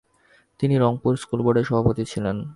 [0.59, 2.37] তিনি রংপুর স্কুলবোর্ডের সভাপতি ছিলেন।